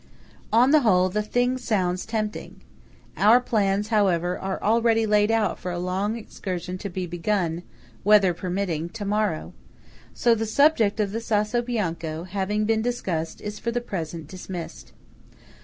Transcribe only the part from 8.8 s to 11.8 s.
to morrow. So the subject of the Sasso